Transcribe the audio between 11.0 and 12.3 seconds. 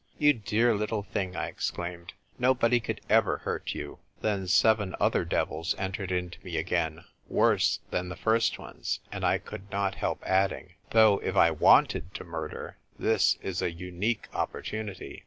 if I wanted to